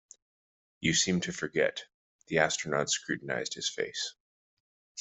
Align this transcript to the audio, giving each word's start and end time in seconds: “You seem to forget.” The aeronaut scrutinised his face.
“You 0.79 0.95
seem 0.95 1.21
to 1.21 1.31
forget.” 1.31 1.83
The 2.25 2.39
aeronaut 2.39 2.89
scrutinised 2.89 3.53
his 3.53 3.69
face. 3.69 4.15